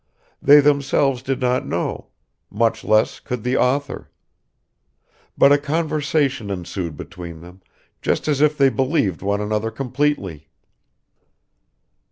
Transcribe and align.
They 0.41 0.61
themselves 0.61 1.21
did 1.21 1.39
not 1.39 1.67
know, 1.67 2.07
much 2.49 2.83
less 2.83 3.19
could 3.19 3.43
the 3.43 3.55
author. 3.55 4.09
But 5.37 5.51
a 5.51 5.59
conversation 5.59 6.49
ensued 6.49 6.97
between 6.97 7.41
them, 7.41 7.61
just 8.01 8.27
as 8.27 8.41
if 8.41 8.57
they 8.57 8.69
believed 8.69 9.21
one 9.21 9.41
another 9.41 9.69
completely. 9.69 10.47